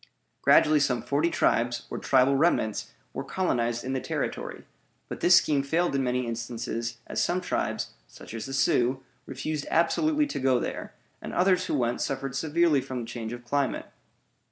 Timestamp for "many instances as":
6.03-7.23